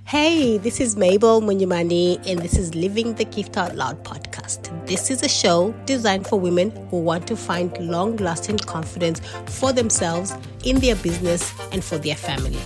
Hey, 0.00 0.58
this 0.58 0.80
is 0.80 0.96
Mabel 0.96 1.40
Munyamani, 1.40 2.16
and 2.26 2.40
this 2.40 2.58
is 2.58 2.74
Living 2.74 3.14
the 3.14 3.24
Gift 3.24 3.56
Out 3.56 3.74
Loud 3.76 4.02
podcast. 4.04 4.86
This 4.86 5.10
is 5.10 5.22
a 5.22 5.28
show 5.28 5.72
designed 5.86 6.26
for 6.26 6.38
women 6.40 6.70
who 6.90 7.00
want 7.00 7.26
to 7.28 7.36
find 7.36 7.76
long 7.78 8.16
lasting 8.16 8.58
confidence 8.58 9.20
for 9.46 9.72
themselves, 9.72 10.34
in 10.64 10.80
their 10.80 10.96
business, 10.96 11.52
and 11.72 11.84
for 11.84 11.98
their 11.98 12.16
family. 12.16 12.58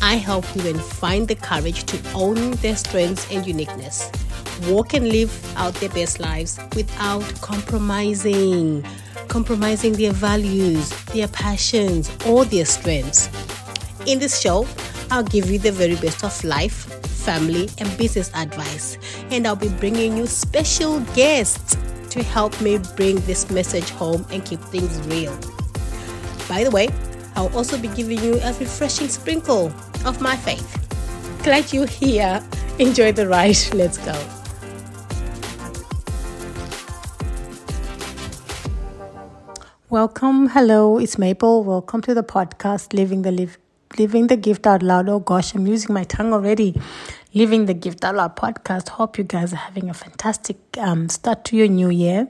I 0.00 0.16
help 0.16 0.44
women 0.56 0.78
find 0.78 1.28
the 1.28 1.34
courage 1.34 1.84
to 1.84 2.12
own 2.12 2.52
their 2.62 2.76
strengths 2.76 3.30
and 3.30 3.46
uniqueness, 3.46 4.10
walk 4.68 4.94
and 4.94 5.08
live 5.08 5.32
out 5.56 5.74
their 5.74 5.90
best 5.90 6.20
lives 6.20 6.58
without 6.74 7.22
compromising, 7.40 8.84
compromising 9.28 9.92
their 9.94 10.12
values, 10.12 10.90
their 11.06 11.28
passions, 11.28 12.10
or 12.26 12.44
their 12.44 12.64
strengths. 12.64 13.28
In 14.06 14.18
this 14.18 14.40
show, 14.40 14.66
I'll 15.12 15.22
give 15.22 15.50
you 15.50 15.58
the 15.58 15.72
very 15.72 15.96
best 15.96 16.24
of 16.24 16.42
life, 16.42 16.88
family, 17.04 17.68
and 17.76 17.98
business 17.98 18.30
advice. 18.34 18.96
And 19.30 19.46
I'll 19.46 19.54
be 19.54 19.68
bringing 19.68 20.16
you 20.16 20.26
special 20.26 21.00
guests 21.12 21.76
to 22.08 22.22
help 22.22 22.58
me 22.62 22.78
bring 22.96 23.16
this 23.26 23.50
message 23.50 23.90
home 23.90 24.24
and 24.30 24.42
keep 24.42 24.58
things 24.72 24.98
real. 25.08 25.36
By 26.48 26.64
the 26.64 26.70
way, 26.70 26.88
I'll 27.36 27.54
also 27.54 27.76
be 27.76 27.88
giving 27.88 28.24
you 28.24 28.40
a 28.40 28.54
refreshing 28.54 29.08
sprinkle 29.08 29.66
of 30.06 30.22
my 30.22 30.34
faith. 30.34 30.64
Glad 31.42 31.74
you're 31.74 31.86
here. 31.86 32.42
Enjoy 32.78 33.12
the 33.12 33.28
ride. 33.28 33.58
Let's 33.74 33.98
go. 33.98 34.16
Welcome. 39.90 40.48
Hello, 40.48 40.96
it's 40.96 41.18
Mabel. 41.18 41.62
Welcome 41.64 42.00
to 42.00 42.14
the 42.14 42.22
podcast, 42.22 42.94
Living 42.94 43.20
the 43.20 43.30
Live 43.30 43.58
living 43.98 44.26
the 44.26 44.36
gift 44.36 44.66
out 44.66 44.82
loud. 44.82 45.08
Oh 45.08 45.18
gosh, 45.18 45.54
I'm 45.54 45.66
using 45.66 45.94
my 45.94 46.04
tongue 46.04 46.32
already. 46.32 46.80
Living 47.34 47.66
the 47.66 47.74
gift 47.74 48.04
out 48.04 48.14
loud 48.14 48.36
podcast. 48.36 48.90
Hope 48.90 49.18
you 49.18 49.24
guys 49.24 49.52
are 49.52 49.56
having 49.56 49.88
a 49.88 49.94
fantastic 49.94 50.56
um, 50.78 51.08
start 51.08 51.44
to 51.46 51.56
your 51.56 51.68
new 51.68 51.90
year 51.90 52.28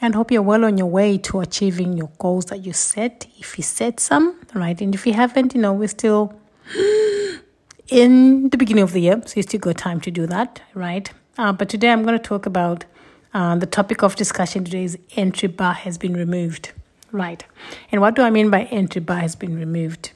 and 0.00 0.14
hope 0.14 0.30
you're 0.30 0.42
well 0.42 0.64
on 0.64 0.76
your 0.76 0.86
way 0.86 1.16
to 1.16 1.40
achieving 1.40 1.96
your 1.96 2.10
goals 2.18 2.46
that 2.46 2.58
you 2.64 2.72
set. 2.72 3.26
If 3.38 3.56
you 3.56 3.64
set 3.64 4.00
some, 4.00 4.38
right? 4.54 4.78
And 4.80 4.94
if 4.94 5.06
you 5.06 5.14
haven't, 5.14 5.54
you 5.54 5.60
know, 5.60 5.72
we're 5.72 5.88
still 5.88 6.38
in 7.88 8.50
the 8.50 8.56
beginning 8.58 8.82
of 8.82 8.92
the 8.92 9.00
year, 9.00 9.22
so 9.24 9.34
you 9.36 9.42
still 9.42 9.60
got 9.60 9.78
time 9.78 10.00
to 10.02 10.10
do 10.10 10.26
that, 10.26 10.60
right? 10.74 11.10
Uh, 11.38 11.52
but 11.52 11.68
today 11.68 11.90
I'm 11.90 12.02
going 12.02 12.18
to 12.18 12.22
talk 12.22 12.46
about 12.46 12.84
uh, 13.32 13.56
the 13.56 13.66
topic 13.66 14.02
of 14.02 14.14
discussion 14.14 14.64
today 14.64 14.84
is 14.84 14.98
entry 15.16 15.48
bar 15.48 15.72
has 15.72 15.98
been 15.98 16.14
removed, 16.14 16.72
right? 17.10 17.42
And 17.90 18.00
what 18.00 18.14
do 18.14 18.22
I 18.22 18.30
mean 18.30 18.50
by 18.50 18.64
entry 18.64 19.00
bar 19.00 19.18
has 19.18 19.34
been 19.34 19.56
removed? 19.58 20.12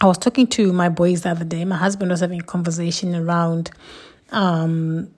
I 0.00 0.06
was 0.06 0.18
talking 0.18 0.46
to 0.48 0.72
my 0.72 0.88
boys 0.88 1.22
the 1.22 1.30
other 1.30 1.44
day. 1.44 1.64
My 1.64 1.76
husband 1.76 2.10
was 2.10 2.20
having 2.20 2.40
a 2.40 2.44
conversation 2.44 3.14
around 3.14 3.70
um, 4.32 5.10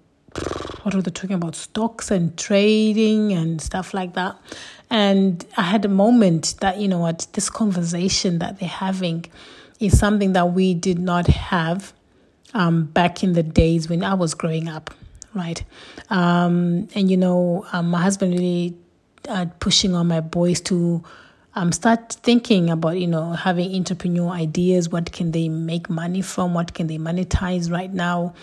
what 0.82 0.94
were 0.94 1.02
they 1.02 1.10
talking 1.10 1.36
about? 1.36 1.56
Stocks 1.56 2.10
and 2.10 2.36
trading 2.36 3.32
and 3.32 3.60
stuff 3.60 3.94
like 3.94 4.14
that. 4.14 4.36
And 4.90 5.44
I 5.56 5.62
had 5.62 5.84
a 5.84 5.88
moment 5.88 6.54
that, 6.60 6.78
you 6.78 6.88
know 6.88 6.98
what, 6.98 7.26
this 7.32 7.50
conversation 7.50 8.38
that 8.38 8.60
they're 8.60 8.68
having 8.68 9.24
is 9.80 9.98
something 9.98 10.32
that 10.34 10.52
we 10.52 10.74
did 10.74 10.98
not 10.98 11.26
have 11.26 11.92
um, 12.54 12.84
back 12.84 13.24
in 13.24 13.32
the 13.32 13.42
days 13.42 13.88
when 13.88 14.04
I 14.04 14.14
was 14.14 14.34
growing 14.34 14.68
up, 14.68 14.94
right? 15.34 15.62
Um, 16.08 16.88
and, 16.94 17.10
you 17.10 17.16
know, 17.16 17.66
um, 17.72 17.90
my 17.90 18.02
husband 18.02 18.34
really 18.34 18.76
uh, 19.28 19.46
pushing 19.58 19.94
on 19.94 20.06
my 20.06 20.20
boys 20.20 20.60
to 20.62 21.02
um, 21.56 21.72
start 21.72 22.12
thinking 22.12 22.70
about 22.70 23.00
you 23.00 23.06
know 23.06 23.32
having 23.32 23.74
entrepreneur 23.74 24.30
ideas. 24.30 24.88
What 24.88 25.12
can 25.12 25.32
they 25.32 25.48
make 25.48 25.90
money 25.90 26.22
from? 26.22 26.54
What 26.54 26.74
can 26.74 26.86
they 26.86 26.98
monetize 26.98 27.70
right 27.70 27.92
now 27.92 28.34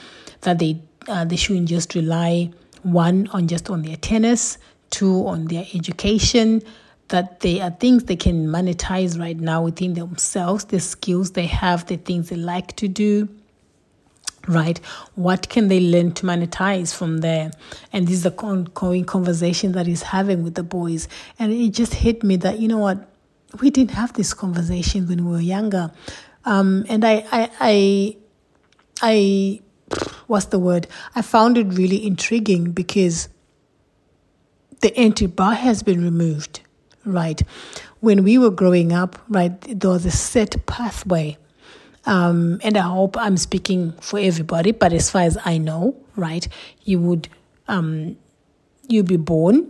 that 0.42 0.60
they 0.60 0.82
uh, 1.08 1.24
they 1.26 1.36
shouldn't 1.36 1.70
just 1.70 1.96
rely 1.96 2.52
one 2.82 3.28
on 3.32 3.48
just 3.48 3.70
on 3.70 3.84
their 3.84 3.96
tennis 3.96 4.58
two 4.94 5.26
on 5.28 5.46
their 5.46 5.66
education 5.74 6.62
that 7.08 7.40
they 7.40 7.60
are 7.60 7.72
things 7.72 8.04
they 8.04 8.16
can 8.16 8.48
monetize 8.48 9.20
right 9.20 9.40
now 9.40 9.64
within 9.64 9.96
themselves 9.96 10.66
the 10.66 10.80
skills 10.80 11.32
they 11.32 11.48
have 11.48 11.86
the 11.88 11.98
things 11.98 12.30
they 12.30 12.36
like 12.36 12.76
to 12.76 12.88
do 12.88 13.28
right? 14.48 14.80
What 15.16 15.50
can 15.50 15.68
they 15.68 15.80
learn 15.80 16.12
to 16.14 16.26
monetize 16.26 16.94
from 16.94 17.20
there? 17.20 17.52
And 17.92 18.08
this 18.08 18.16
is 18.16 18.24
the 18.24 18.34
ongoing 18.34 19.06
conversation 19.06 19.72
that 19.74 19.88
he's 19.88 20.04
having 20.04 20.44
with 20.44 20.56
the 20.56 20.64
boys. 20.64 21.08
And 21.40 21.52
it 21.52 21.70
just 21.70 21.94
hit 21.94 22.24
me 22.24 22.36
that 22.38 22.60
you 22.60 22.68
know 22.68 22.80
what? 22.80 23.10
We 23.62 23.70
didn't 23.70 23.92
have 23.92 24.14
this 24.14 24.34
conversation 24.34 25.08
when 25.08 25.26
we 25.26 25.32
were 25.32 25.42
younger. 25.42 25.92
Um, 26.46 26.86
and 26.90 27.06
I, 27.06 27.26
I 27.32 27.50
i 27.62 28.18
i 29.02 29.60
what's 30.28 30.46
the 30.46 30.60
word? 30.60 30.88
I 31.16 31.22
found 31.22 31.58
it 31.58 31.68
really 31.68 32.06
intriguing 32.06 32.72
because 32.72 33.30
the 34.82 34.96
entry 34.98 35.28
bar 35.28 35.54
has 35.54 35.84
been 35.84 36.04
removed 36.04 36.62
right? 37.06 37.42
When 38.00 38.24
we 38.24 38.38
were 38.38 38.52
growing 38.52 38.92
up 38.92 39.20
right 39.30 39.60
there 39.80 39.90
was 39.90 40.06
a 40.06 40.12
set 40.12 40.66
pathway 40.66 41.38
um, 42.06 42.60
and 42.64 42.78
I 42.78 42.82
hope 42.82 43.18
I'm 43.18 43.38
speaking 43.38 43.94
for 44.02 44.20
everybody, 44.20 44.72
but 44.72 44.94
as 44.94 45.10
far 45.10 45.22
as 45.22 45.38
I 45.46 45.58
know, 45.58 45.96
right, 46.16 46.48
you 46.84 47.00
would 47.00 47.30
um, 47.68 48.18
you 48.88 49.04
be 49.04 49.18
born, 49.18 49.70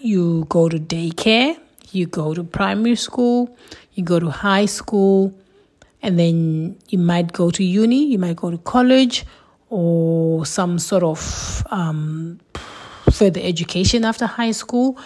you 0.00 0.46
go 0.48 0.68
to 0.68 0.78
daycare, 0.78 1.56
you 1.92 2.06
go 2.06 2.34
to 2.34 2.42
primary 2.44 2.96
school, 2.96 3.56
you 3.94 4.04
go 4.04 4.18
to 4.18 4.30
high 4.30 4.66
school, 4.66 5.32
and 6.02 6.18
then 6.18 6.76
you 6.88 6.98
might 6.98 7.32
go 7.32 7.50
to 7.50 7.64
uni, 7.64 8.06
you 8.06 8.18
might 8.18 8.36
go 8.36 8.50
to 8.50 8.58
college, 8.58 9.24
or 9.70 10.44
some 10.46 10.78
sort 10.78 11.02
of 11.02 11.64
um, 11.70 12.40
further 13.12 13.40
education 13.42 14.04
after 14.04 14.26
high 14.26 14.50
school, 14.50 14.98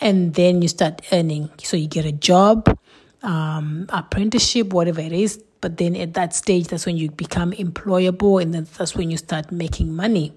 and 0.00 0.34
then 0.34 0.62
you 0.62 0.68
start 0.68 1.02
earning. 1.12 1.50
So 1.62 1.76
you 1.76 1.88
get 1.88 2.04
a 2.04 2.12
job, 2.12 2.78
um, 3.22 3.86
apprenticeship, 3.90 4.72
whatever 4.72 5.00
it 5.00 5.12
is 5.12 5.42
but 5.62 5.76
then 5.76 5.94
at 5.96 6.14
that 6.14 6.34
stage, 6.34 6.66
that's 6.66 6.84
when 6.84 6.98
you 6.98 7.10
become 7.10 7.52
employable 7.52 8.42
and 8.42 8.52
that's 8.52 8.94
when 8.94 9.10
you 9.10 9.16
start 9.16 9.50
making 9.50 9.94
money. 9.94 10.34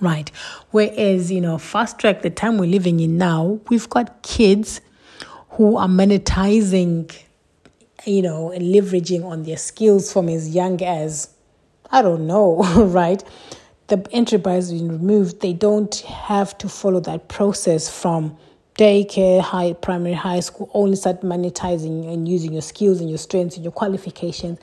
Right. 0.00 0.32
Whereas, 0.70 1.30
you 1.30 1.42
know, 1.42 1.58
fast 1.58 1.98
track, 1.98 2.22
the 2.22 2.30
time 2.30 2.56
we're 2.56 2.70
living 2.70 2.98
in 2.98 3.18
now, 3.18 3.60
we've 3.68 3.88
got 3.88 4.22
kids 4.22 4.80
who 5.50 5.76
are 5.76 5.86
monetizing, 5.86 7.14
you 8.06 8.22
know, 8.22 8.50
and 8.50 8.62
leveraging 8.74 9.24
on 9.24 9.42
their 9.42 9.58
skills 9.58 10.10
from 10.10 10.30
as 10.30 10.52
young 10.52 10.82
as, 10.82 11.28
I 11.90 12.00
don't 12.00 12.26
know, 12.26 12.56
right? 12.76 13.22
The 13.88 14.04
entry 14.10 14.38
bars 14.38 14.72
being 14.72 14.88
removed, 14.88 15.42
they 15.42 15.52
don't 15.52 15.94
have 15.96 16.56
to 16.58 16.68
follow 16.70 17.00
that 17.00 17.28
process 17.28 17.90
from 17.90 18.38
daycare, 18.76 19.40
high 19.40 19.74
primary, 19.74 20.14
high 20.14 20.40
school, 20.40 20.70
only 20.74 20.96
start 20.96 21.22
monetizing 21.22 22.12
and 22.12 22.28
using 22.28 22.52
your 22.52 22.62
skills 22.62 23.00
and 23.00 23.08
your 23.08 23.18
strengths 23.18 23.56
and 23.56 23.64
your 23.64 23.72
qualifications 23.72 24.58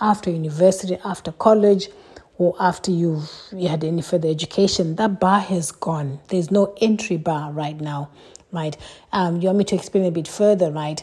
after 0.00 0.30
university, 0.30 0.98
after 1.04 1.32
college, 1.32 1.88
or 2.36 2.54
after 2.60 2.90
you've 2.90 3.30
you 3.52 3.68
had 3.68 3.84
any 3.84 4.02
further 4.02 4.28
education. 4.28 4.96
That 4.96 5.20
bar 5.20 5.40
has 5.40 5.70
gone. 5.70 6.20
There's 6.28 6.50
no 6.50 6.74
entry 6.80 7.16
bar 7.16 7.52
right 7.52 7.80
now, 7.80 8.10
right? 8.52 8.76
Um, 9.12 9.40
you 9.40 9.46
want 9.46 9.58
me 9.58 9.64
to 9.64 9.76
explain 9.76 10.04
a 10.04 10.10
bit 10.10 10.28
further, 10.28 10.70
right? 10.70 11.02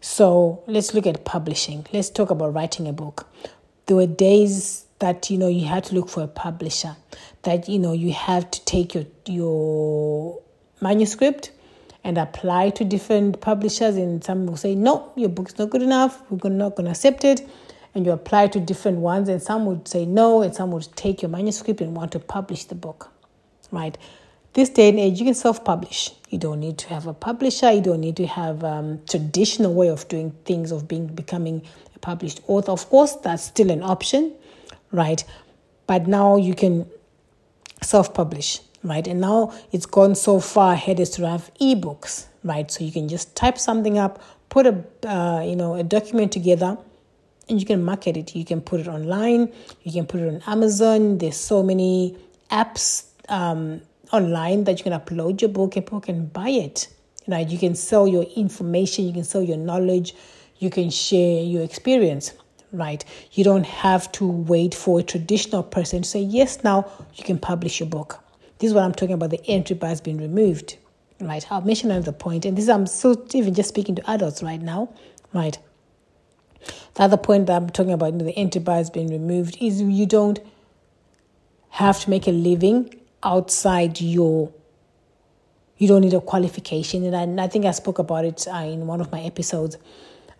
So 0.00 0.62
let's 0.66 0.94
look 0.94 1.06
at 1.06 1.24
publishing. 1.24 1.86
Let's 1.92 2.08
talk 2.08 2.30
about 2.30 2.54
writing 2.54 2.88
a 2.88 2.92
book. 2.92 3.28
There 3.86 3.96
were 3.96 4.06
days 4.06 4.86
that 5.00 5.30
you 5.30 5.38
know 5.38 5.48
you 5.48 5.66
had 5.66 5.84
to 5.84 5.94
look 5.94 6.08
for 6.08 6.22
a 6.22 6.28
publisher, 6.28 6.96
that 7.42 7.68
you 7.68 7.78
know 7.78 7.92
you 7.92 8.12
have 8.12 8.50
to 8.50 8.64
take 8.64 8.94
your 8.94 9.04
your 9.26 10.40
manuscript 10.80 11.52
and 12.04 12.18
apply 12.18 12.70
to 12.70 12.84
different 12.84 13.40
publishers 13.40 13.96
and 13.96 14.24
some 14.24 14.46
will 14.46 14.56
say 14.56 14.74
no 14.74 15.12
your 15.16 15.28
book's 15.28 15.58
not 15.58 15.70
good 15.70 15.82
enough. 15.82 16.22
We're 16.30 16.50
not 16.50 16.76
going 16.76 16.86
to 16.86 16.92
accept 16.92 17.24
it. 17.24 17.48
And 17.94 18.06
you 18.06 18.12
apply 18.12 18.46
to 18.48 18.60
different 18.60 18.98
ones 18.98 19.28
and 19.28 19.42
some 19.42 19.66
would 19.66 19.88
say 19.88 20.06
no 20.06 20.42
and 20.42 20.54
some 20.54 20.70
would 20.70 20.88
take 20.96 21.22
your 21.22 21.28
manuscript 21.28 21.80
and 21.80 21.94
want 21.96 22.12
to 22.12 22.18
publish 22.18 22.64
the 22.64 22.74
book 22.74 23.10
right? 23.72 23.96
This 24.52 24.68
day 24.68 24.88
and 24.88 24.98
age 24.98 25.18
you 25.20 25.24
can 25.24 25.34
self-publish. 25.34 26.10
You 26.28 26.38
don't 26.38 26.60
need 26.60 26.78
to 26.78 26.88
have 26.88 27.06
a 27.06 27.14
publisher. 27.14 27.70
You 27.70 27.80
don't 27.80 28.00
need 28.00 28.16
to 28.16 28.26
have 28.26 28.64
um, 28.64 29.00
traditional 29.08 29.74
way 29.74 29.88
of 29.88 30.08
doing 30.08 30.32
things 30.44 30.72
of 30.72 30.88
being 30.88 31.06
becoming 31.06 31.62
a 31.94 31.98
published 32.00 32.40
author. 32.48 32.72
Of 32.72 32.88
course 32.88 33.14
that's 33.16 33.44
still 33.44 33.70
an 33.70 33.82
option 33.82 34.34
right? 34.92 35.22
But 35.86 36.06
now 36.06 36.36
you 36.36 36.54
can 36.54 36.86
self-publish 37.82 38.60
right? 38.82 39.06
And 39.06 39.20
now 39.20 39.52
it's 39.72 39.86
gone 39.86 40.14
so 40.14 40.40
far 40.40 40.72
ahead 40.74 41.00
as 41.00 41.10
to 41.10 41.26
have 41.26 41.50
ebooks, 41.60 42.26
right? 42.44 42.70
So 42.70 42.84
you 42.84 42.92
can 42.92 43.08
just 43.08 43.36
type 43.36 43.58
something 43.58 43.98
up, 43.98 44.22
put 44.48 44.66
a 44.66 44.84
uh, 45.08 45.42
you 45.42 45.56
know 45.56 45.74
a 45.74 45.82
document 45.82 46.32
together, 46.32 46.78
and 47.48 47.60
you 47.60 47.66
can 47.66 47.82
market 47.84 48.16
it. 48.16 48.34
You 48.34 48.44
can 48.44 48.60
put 48.60 48.80
it 48.80 48.88
online. 48.88 49.52
You 49.82 49.92
can 49.92 50.06
put 50.06 50.20
it 50.20 50.28
on 50.28 50.42
Amazon. 50.46 51.18
There's 51.18 51.36
so 51.36 51.62
many 51.62 52.16
apps 52.50 53.06
um, 53.28 53.80
online 54.12 54.64
that 54.64 54.78
you 54.78 54.84
can 54.84 54.92
upload 54.92 55.40
your 55.40 55.50
book 55.50 55.76
and 55.76 55.84
people 55.84 56.00
can 56.00 56.26
buy 56.26 56.48
it. 56.50 56.88
Right? 57.28 57.48
You 57.48 57.58
can 57.58 57.74
sell 57.74 58.08
your 58.08 58.24
information. 58.34 59.06
You 59.06 59.12
can 59.12 59.24
sell 59.24 59.42
your 59.42 59.56
knowledge. 59.56 60.14
You 60.58 60.70
can 60.70 60.90
share 60.90 61.42
your 61.42 61.62
experience. 61.62 62.32
right? 62.72 63.04
You 63.32 63.44
don't 63.44 63.66
have 63.66 64.10
to 64.12 64.26
wait 64.26 64.74
for 64.74 65.00
a 65.00 65.02
traditional 65.02 65.62
person 65.62 66.02
to 66.02 66.08
say, 66.08 66.20
yes, 66.20 66.62
now 66.64 66.90
you 67.14 67.24
can 67.24 67.38
publish 67.38 67.80
your 67.80 67.88
book. 67.88 68.20
This 68.60 68.68
is 68.68 68.74
what 68.74 68.84
I'm 68.84 68.92
talking 68.92 69.14
about 69.14 69.30
the 69.30 69.40
entry 69.46 69.74
bar 69.74 69.88
has 69.88 70.02
been 70.02 70.18
removed, 70.18 70.76
right? 71.18 71.44
I'll 71.50 71.62
mention 71.62 71.90
another 71.90 72.12
point, 72.12 72.44
and 72.44 72.58
this 72.58 72.68
I'm 72.68 72.86
still 72.86 73.26
even 73.32 73.54
just 73.54 73.70
speaking 73.70 73.94
to 73.94 74.10
adults 74.10 74.42
right 74.42 74.60
now, 74.60 74.90
right? 75.32 75.58
The 76.94 77.02
other 77.02 77.16
point 77.16 77.46
that 77.46 77.56
I'm 77.56 77.70
talking 77.70 77.92
about, 77.92 78.18
the 78.18 78.32
entry 78.32 78.60
bar 78.60 78.76
has 78.76 78.90
been 78.90 79.08
removed, 79.08 79.56
is 79.62 79.80
you 79.80 80.04
don't 80.04 80.38
have 81.70 82.00
to 82.00 82.10
make 82.10 82.28
a 82.28 82.32
living 82.32 82.94
outside 83.22 84.00
your 84.00 84.52
you 85.78 85.88
don't 85.88 86.02
need 86.02 86.12
a 86.12 86.20
qualification 86.20 87.04
and 87.04 87.16
I, 87.16 87.22
and 87.22 87.40
I 87.40 87.48
think 87.48 87.64
i 87.64 87.70
spoke 87.70 87.98
about 87.98 88.24
it 88.24 88.46
uh, 88.46 88.56
in 88.56 88.86
one 88.86 89.00
of 89.00 89.10
my 89.10 89.20
episodes 89.22 89.78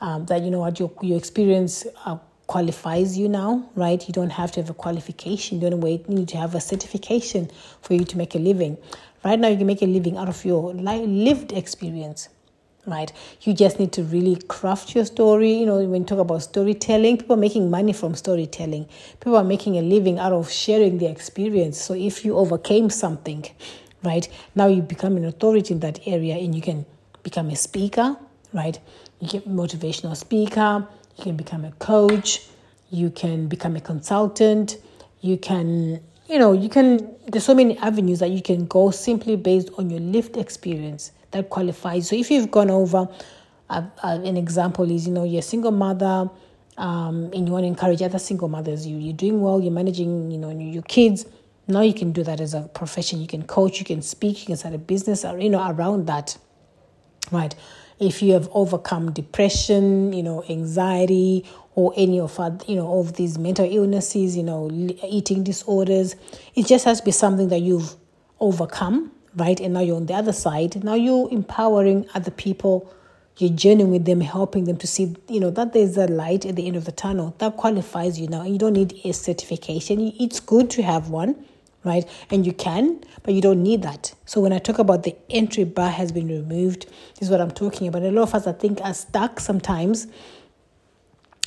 um, 0.01 0.27
that 0.27 0.43
you 0.43 0.51
know 0.51 0.61
what 0.61 0.79
your, 0.79 0.91
your 1.01 1.17
experience 1.17 1.87
uh, 2.05 2.19
qualifies 2.51 3.17
you 3.17 3.29
now 3.29 3.71
right? 3.77 4.09
You 4.09 4.13
don't 4.13 4.31
have 4.31 4.51
to 4.53 4.61
have 4.61 4.71
a 4.71 4.75
qualification. 4.75 5.61
You 5.61 5.71
don't 5.71 5.81
wait 5.81 6.05
you 6.09 6.17
need 6.17 6.29
to 6.31 6.37
have 6.37 6.57
a 6.57 6.61
certification 6.61 7.49
for 7.81 7.95
you 7.95 8.05
to 8.05 8.19
make 8.19 8.35
a 8.35 8.39
living. 8.39 8.77
Right 9.25 9.39
now 9.39 9.47
you 9.47 9.57
can 9.57 9.69
make 9.69 9.83
a 9.83 9.87
living 9.87 10.17
out 10.17 10.29
of 10.29 10.45
your 10.45 10.75
lived 10.75 11.53
experience 11.53 12.29
right? 12.87 13.13
You 13.43 13.53
just 13.53 13.79
need 13.79 13.93
to 13.93 14.03
really 14.03 14.37
craft 14.49 14.97
your 14.97 15.05
story. 15.05 15.53
You 15.53 15.67
know 15.67 15.79
when 15.93 16.03
you 16.03 16.07
talk 16.07 16.19
about 16.19 16.43
storytelling 16.43 17.19
people 17.19 17.35
are 17.37 17.45
making 17.49 17.71
money 17.71 17.93
from 17.93 18.17
storytelling. 18.17 18.87
People 19.21 19.37
are 19.37 19.45
making 19.45 19.77
a 19.77 19.83
living 19.83 20.19
out 20.19 20.33
of 20.33 20.51
sharing 20.51 20.99
their 20.99 21.13
experience. 21.13 21.81
So 21.81 21.95
if 21.95 22.25
you 22.25 22.37
overcame 22.37 22.91
something 22.91 23.45
right 24.03 24.29
now 24.57 24.67
you 24.67 24.83
become 24.83 25.17
an 25.17 25.25
authority 25.25 25.75
in 25.75 25.81
that 25.81 26.01
area 26.05 26.35
and 26.35 26.53
you 26.53 26.63
can 26.63 26.85
become 27.23 27.49
a 27.51 27.57
speaker 27.57 28.17
right? 28.53 28.81
You 29.21 29.29
get 29.29 29.49
motivational 29.49 30.17
speaker 30.17 30.89
you 31.21 31.33
can 31.33 31.37
become 31.37 31.65
a 31.65 31.73
coach 31.73 32.47
you 32.91 33.11
can 33.11 33.47
become 33.47 33.77
a 33.77 33.81
consultant 33.81 34.79
you 35.21 35.37
can 35.37 36.01
you 36.29 36.39
know 36.39 36.53
you 36.53 36.69
can 36.69 37.15
there's 37.31 37.45
so 37.45 37.55
many 37.55 37.79
avenues 37.79 38.19
that 38.19 38.31
you 38.31 38.43
can 38.43 38.67
go 38.67 38.91
simply 38.91 39.37
based 39.37 39.71
on 39.79 39.91
your 39.91 40.01
lived 40.01 40.37
experience 40.37 41.13
that 41.31 41.51
qualifies. 41.51 42.09
So 42.09 42.17
if 42.17 42.31
you've 42.31 42.51
gone 42.51 42.71
over, 42.71 43.09
uh, 43.69 43.83
uh, 44.03 44.21
an 44.25 44.37
example 44.37 44.91
is 44.91 45.07
you 45.07 45.13
know 45.13 45.25
you're 45.25 45.41
a 45.41 45.43
single 45.43 45.71
mother, 45.71 46.29
um, 46.77 47.31
and 47.35 47.47
you 47.47 47.53
want 47.53 47.65
to 47.65 47.69
encourage 47.69 48.03
other 48.03 48.19
single 48.19 48.49
mothers. 48.49 48.87
You 48.87 48.97
you're 48.97 49.13
doing 49.13 49.41
well. 49.41 49.61
You're 49.61 49.73
managing 49.73 50.31
you 50.31 50.39
know 50.39 50.51
your 50.51 50.83
kids. 50.83 51.27
Now 51.69 51.83
you 51.83 51.95
can 51.95 52.11
do 52.11 52.25
that 52.25 52.41
as 52.41 52.55
a 52.55 52.63
profession. 52.63 53.21
You 53.21 53.29
can 53.29 53.45
coach. 53.45 53.79
You 53.79 53.85
can 53.85 54.03
speak. 54.03 54.41
You 54.41 54.47
can 54.47 54.57
start 54.57 54.75
a 54.75 54.79
business. 54.79 55.25
Or, 55.25 55.39
you 55.39 55.51
know 55.51 55.69
around 55.71 56.07
that, 56.07 56.37
right? 57.31 57.55
If 58.01 58.23
you 58.23 58.33
have 58.33 58.49
overcome 58.53 59.13
depression, 59.13 60.13
you 60.13 60.23
know 60.23 60.43
anxiety, 60.49 61.45
or 61.75 61.93
any 61.97 62.19
of 62.19 62.39
you 62.67 62.77
know 62.77 62.99
of 63.01 63.15
these 63.15 63.39
mental 63.39 63.69
illnesses, 63.71 64.37
you 64.37 64.43
know 64.43 64.71
eating 65.07 65.45
disorders, 65.45 66.17
it 66.55 66.67
just 66.67 66.85
has 66.87 67.01
to 67.01 67.05
be 67.05 67.13
something 67.13 67.49
that 67.49 67.61
you've 67.61 67.95
overcome 68.41 69.13
right? 69.37 69.61
And 69.61 69.75
now 69.75 69.81
you're 69.81 69.97
on 69.97 70.07
the 70.07 70.15
other 70.15 70.33
side. 70.33 70.83
Now 70.83 70.95
you're 70.95 71.31
empowering 71.31 72.07
other 72.15 72.31
people. 72.31 72.93
You're 73.39 73.51
journeying 73.51 73.91
with 73.91 74.05
them, 74.05 74.21
helping 74.21 74.65
them 74.65 74.77
to 74.79 74.87
see, 74.87 75.17
you 75.29 75.41
know, 75.41 75.51
that 75.51 75.73
there's 75.73 75.97
a 75.97 76.07
light 76.07 76.45
at 76.45 76.57
the 76.57 76.67
end 76.67 76.77
of 76.77 76.85
the 76.85 76.93
tunnel. 76.93 77.35
That 77.39 77.57
qualifies 77.57 78.19
you 78.19 78.29
now. 78.29 78.45
You 78.45 78.59
don't 78.59 78.75
need 78.75 79.01
a 79.05 79.13
certification. 79.13 80.13
It's 80.19 80.41
good 80.41 80.69
to 80.71 80.83
have 80.83 81.09
one, 81.11 81.47
right? 81.85 82.09
And 82.31 82.47
you 82.47 82.53
can, 82.53 83.03
but 83.23 83.35
you 83.35 83.41
don't 83.41 83.63
need 83.63 83.83
that. 83.83 84.15
So 84.27 84.41
when 84.41 84.53
I 84.53 84.59
talk 84.59 84.79
about 84.79 85.03
the 85.03 85.17
entry 85.29 85.65
bar 85.65 85.91
has 85.91 86.13
been 86.13 86.29
removed, 86.29 86.87
is 87.21 87.31
what 87.31 87.41
I'm 87.41 87.51
talking 87.51 87.89
about. 87.89 88.03
A 88.03 88.11
lot 88.11 88.23
of 88.23 88.35
us, 88.35 88.47
I 88.47 88.53
think, 88.53 88.81
are 88.83 88.95
stuck 88.95 89.41
sometimes 89.41 90.07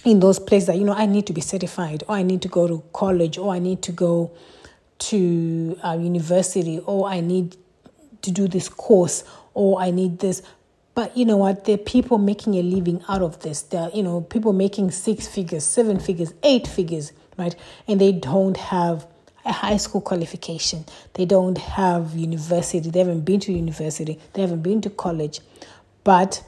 in 0.04 0.20
those 0.20 0.40
places 0.40 0.68
that, 0.68 0.78
you 0.78 0.84
know, 0.84 0.94
I 0.94 1.06
need 1.06 1.28
to 1.28 1.34
be 1.34 1.42
certified, 1.42 2.04
or 2.08 2.16
I 2.16 2.24
need 2.24 2.42
to 2.42 2.48
go 2.48 2.68
to 2.68 2.84
college, 2.94 3.38
or 3.38 3.54
I 3.54 3.60
need 3.60 3.82
to 3.84 3.92
go 3.92 4.32
to 5.00 5.80
uh, 5.84 5.98
university, 6.00 6.80
or 6.80 7.08
I 7.08 7.20
need 7.20 7.58
to 8.24 8.32
do 8.32 8.48
this 8.48 8.70
course 8.70 9.24
or 9.54 9.80
I 9.80 9.92
need 9.92 10.20
this. 10.20 10.42
But 10.96 11.16
you 11.18 11.26
know 11.26 11.38
what? 11.38 11.66
There 11.66 11.76
are 11.76 11.80
people 11.80 12.18
making 12.18 12.56
a 12.56 12.62
living 12.62 13.04
out 13.08 13.22
of 13.22 13.40
this. 13.40 13.62
There 13.64 13.82
are, 13.82 13.92
you 13.92 14.04
know, 14.04 14.22
people 14.22 14.54
making 14.54 14.92
six 14.92 15.28
figures, 15.28 15.64
seven 15.64 16.00
figures, 16.00 16.34
eight 16.44 16.68
figures, 16.68 17.14
right? 17.38 17.56
And 17.88 18.00
they 18.00 18.12
don't 18.12 18.58
have 18.58 19.08
a 19.46 19.52
high 19.52 19.78
school 19.78 20.02
qualification. 20.02 20.86
They 21.14 21.26
don't 21.26 21.58
have 21.58 22.16
university. 22.16 22.90
They 22.90 23.00
haven't 23.00 23.22
been 23.22 23.40
to 23.42 23.52
university. 23.52 24.20
They 24.34 24.42
haven't 24.42 24.62
been 24.62 24.82
to 24.82 24.90
college. 24.90 25.42
But 26.04 26.44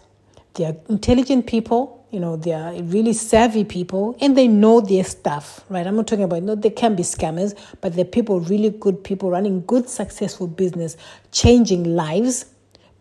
they 0.54 0.66
are 0.66 0.76
intelligent 0.90 1.48
people 1.48 1.96
you 2.16 2.22
know, 2.22 2.38
they 2.38 2.54
are 2.54 2.74
really 2.84 3.12
savvy 3.12 3.66
people 3.66 4.16
and 4.22 4.38
they 4.38 4.48
know 4.48 4.80
their 4.80 5.04
stuff, 5.04 5.66
right? 5.68 5.86
I'm 5.86 5.98
not 5.98 6.08
talking 6.08 6.24
about, 6.24 6.44
no, 6.44 6.56
they 6.56 6.70
can 6.70 6.96
be 6.96 7.04
scammers, 7.04 7.60
but 7.82 7.94
they're 7.94 8.06
people, 8.06 8.40
really 8.40 8.70
good 8.70 9.04
people 9.04 9.30
running 9.32 9.66
good, 9.66 9.90
successful 9.90 10.48
business, 10.48 10.96
changing 11.34 11.84
lives 11.84 12.46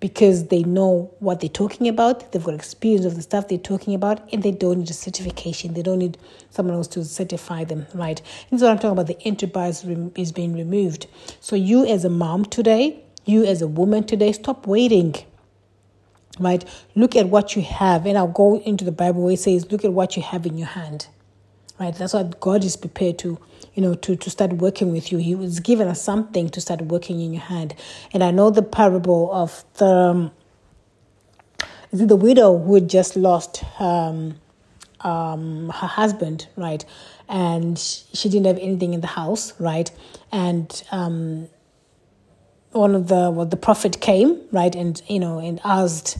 because 0.04 0.48
they 0.48 0.62
know 0.64 1.10
what 1.20 1.40
they're 1.40 1.48
talking 1.48 1.88
about. 1.88 2.30
They've 2.30 2.44
got 2.44 2.52
experience 2.52 3.06
of 3.06 3.16
the 3.16 3.22
stuff 3.22 3.48
they're 3.48 3.56
talking 3.56 3.94
about 3.94 4.20
and 4.34 4.42
they 4.42 4.50
don't 4.50 4.80
need 4.80 4.90
a 4.90 4.92
certification. 4.92 5.72
They 5.72 5.80
don't 5.80 5.98
need 5.98 6.18
someone 6.50 6.74
else 6.74 6.88
to 6.88 7.02
certify 7.06 7.64
them, 7.64 7.86
right? 7.94 8.20
And 8.50 8.60
so 8.60 8.70
I'm 8.70 8.76
talking 8.76 8.90
about 8.90 9.06
the 9.06 9.18
enterprise 9.22 9.82
is 10.14 10.30
being 10.30 10.52
removed. 10.52 11.06
So 11.40 11.56
you 11.56 11.86
as 11.86 12.04
a 12.04 12.10
mom 12.10 12.44
today, 12.44 13.02
you 13.24 13.46
as 13.46 13.62
a 13.62 13.66
woman 13.66 14.04
today, 14.04 14.32
stop 14.32 14.66
waiting 14.66 15.14
right? 16.38 16.64
Look 16.94 17.16
at 17.16 17.28
what 17.28 17.56
you 17.56 17.62
have. 17.62 18.04
And 18.04 18.18
I'll 18.18 18.26
go 18.26 18.58
into 18.58 18.84
the 18.84 18.92
Bible 18.92 19.22
where 19.22 19.34
it 19.34 19.38
says, 19.38 19.70
look 19.70 19.84
at 19.84 19.92
what 19.92 20.16
you 20.16 20.22
have 20.22 20.44
in 20.44 20.58
your 20.58 20.66
hand, 20.66 21.06
right? 21.78 21.94
That's 21.94 22.12
what 22.14 22.40
God 22.40 22.64
is 22.64 22.76
prepared 22.76 23.18
to, 23.20 23.38
you 23.74 23.82
know, 23.82 23.94
to, 23.94 24.16
to 24.16 24.30
start 24.30 24.54
working 24.54 24.92
with 24.92 25.10
you. 25.12 25.18
He 25.18 25.34
was 25.34 25.60
given 25.60 25.88
us 25.88 26.02
something 26.02 26.48
to 26.50 26.60
start 26.60 26.82
working 26.82 27.20
in 27.20 27.32
your 27.32 27.42
hand. 27.42 27.74
And 28.12 28.22
I 28.22 28.30
know 28.30 28.50
the 28.50 28.62
parable 28.62 29.32
of 29.32 29.64
the, 29.74 29.86
um, 29.86 30.30
the 31.92 32.16
widow 32.16 32.58
who 32.58 32.74
had 32.74 32.88
just 32.88 33.16
lost 33.16 33.64
um, 33.80 34.36
um, 35.00 35.70
her 35.70 35.86
husband, 35.86 36.48
right? 36.56 36.84
And 37.28 37.78
she 37.78 38.28
didn't 38.28 38.46
have 38.46 38.58
anything 38.58 38.94
in 38.94 39.00
the 39.00 39.06
house, 39.06 39.58
right? 39.60 39.90
And 40.32 40.82
um, 40.90 41.48
one 42.74 42.94
of 42.94 43.06
the 43.06 43.30
well, 43.30 43.46
the 43.46 43.56
prophet 43.56 44.00
came 44.00 44.40
right 44.50 44.74
and 44.74 45.00
you 45.08 45.20
know 45.20 45.38
and 45.38 45.60
asked 45.64 46.18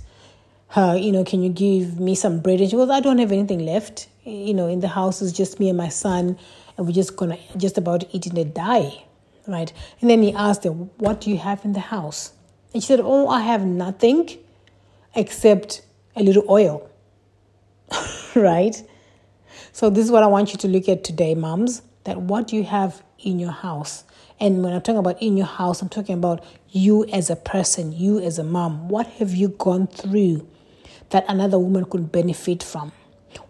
her 0.69 0.97
you 0.97 1.11
know 1.11 1.25
can 1.25 1.43
you 1.43 1.51
give 1.51 1.99
me 1.99 2.15
some 2.15 2.41
bread 2.41 2.61
and 2.61 2.71
she 2.71 2.77
goes 2.77 2.91
i 2.91 3.01
don't 3.01 3.19
have 3.19 3.33
anything 3.33 3.59
left 3.59 4.09
you 4.25 4.55
know 4.55 4.67
in 4.67 4.81
the 4.81 4.89
house 4.89 5.23
is 5.23 5.33
just 5.33 5.61
me 5.61 5.69
and 5.69 5.79
my 5.79 5.89
son 5.89 6.39
and 6.77 6.87
we're 6.87 6.93
just 6.93 7.17
gonna 7.17 7.39
just 7.57 7.79
about 7.79 8.05
eating 8.13 8.39
and 8.39 8.55
die 8.55 9.05
right? 9.47 9.75
And 10.01 10.09
then 10.09 10.23
he 10.23 10.33
asked 10.33 10.65
her 10.65 10.71
what 10.71 11.21
do 11.21 11.31
you 11.31 11.39
have 11.39 11.65
in 11.65 11.73
the 11.73 11.81
house? 11.81 12.33
And 12.73 12.83
she 12.83 12.89
said 12.89 13.01
oh 13.03 13.29
i 13.29 13.41
have 13.41 13.65
nothing 13.65 14.31
except 15.15 15.83
a 16.17 16.23
little 16.23 16.45
oil. 16.49 16.91
Right? 18.35 18.83
So 19.71 19.91
this 19.91 20.05
is 20.05 20.11
what 20.11 20.25
i 20.25 20.27
want 20.27 20.53
you 20.53 20.59
to 20.59 20.69
look 20.69 20.89
at 20.89 21.05
today 21.05 21.35
moms 21.35 21.83
that 22.05 22.21
what 22.21 22.53
you 22.53 22.65
have 22.65 23.03
in 23.19 23.39
your 23.39 23.53
house. 23.53 24.05
And 24.41 24.63
when 24.63 24.73
I'm 24.73 24.83
talking 24.83 24.99
about 24.99 25.21
in 25.23 25.37
your 25.37 25.47
house, 25.47 25.81
I'm 25.81 25.89
talking 25.89 26.17
about 26.17 26.45
you 26.71 27.05
as 27.07 27.31
a 27.31 27.37
person, 27.37 27.93
you 27.93 28.19
as 28.21 28.39
a 28.39 28.45
mom. 28.45 28.89
What 28.89 29.07
have 29.07 29.35
you 29.35 29.49
gone 29.49 29.87
through 29.87 30.47
that 31.11 31.25
another 31.29 31.59
woman 31.59 31.85
could 31.85 32.11
benefit 32.11 32.63
from? 32.63 32.93